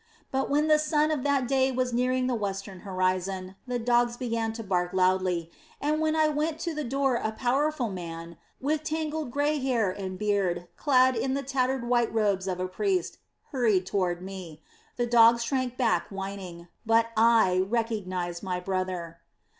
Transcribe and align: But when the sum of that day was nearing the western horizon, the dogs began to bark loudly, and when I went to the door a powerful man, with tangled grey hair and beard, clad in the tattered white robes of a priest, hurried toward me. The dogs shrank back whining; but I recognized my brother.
But 0.31 0.49
when 0.49 0.67
the 0.67 0.79
sum 0.79 1.11
of 1.11 1.21
that 1.25 1.47
day 1.47 1.71
was 1.71 1.93
nearing 1.93 2.25
the 2.25 2.33
western 2.33 2.79
horizon, 2.79 3.55
the 3.67 3.77
dogs 3.77 4.17
began 4.17 4.51
to 4.53 4.63
bark 4.63 4.93
loudly, 4.93 5.51
and 5.79 6.01
when 6.01 6.15
I 6.15 6.27
went 6.27 6.57
to 6.61 6.73
the 6.73 6.83
door 6.83 7.17
a 7.17 7.31
powerful 7.31 7.87
man, 7.91 8.37
with 8.59 8.83
tangled 8.83 9.29
grey 9.29 9.59
hair 9.59 9.91
and 9.91 10.17
beard, 10.17 10.67
clad 10.75 11.15
in 11.15 11.35
the 11.35 11.43
tattered 11.43 11.83
white 11.87 12.11
robes 12.11 12.47
of 12.47 12.59
a 12.59 12.67
priest, 12.67 13.19
hurried 13.51 13.85
toward 13.85 14.23
me. 14.23 14.63
The 14.97 15.05
dogs 15.05 15.43
shrank 15.43 15.77
back 15.77 16.07
whining; 16.09 16.67
but 16.83 17.09
I 17.15 17.59
recognized 17.69 18.41
my 18.41 18.59
brother. 18.59 19.19